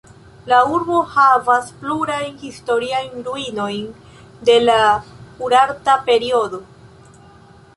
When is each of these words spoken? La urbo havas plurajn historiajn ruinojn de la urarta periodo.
La 0.51 0.59
urbo 0.75 0.99
havas 1.15 1.67
plurajn 1.81 2.31
historiajn 2.45 3.21
ruinojn 3.27 3.85
de 4.49 4.57
la 4.65 4.79
urarta 5.49 5.99
periodo. 6.09 6.63